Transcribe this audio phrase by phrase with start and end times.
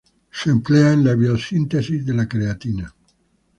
[0.31, 2.91] Se emplea en la biosíntesis de la creatina.